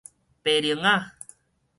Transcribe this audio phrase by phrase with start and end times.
[0.43, 1.11] 菠薐仔